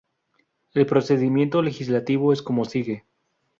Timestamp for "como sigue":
2.41-3.05